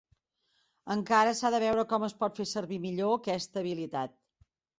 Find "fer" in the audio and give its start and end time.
2.41-2.47